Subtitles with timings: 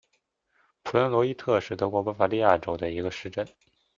[0.83, 3.47] 普伦罗伊特是德国巴伐利亚州的一个市镇。